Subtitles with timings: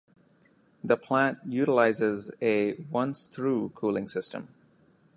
[0.83, 4.47] The plant utilizes a once-through cooling system.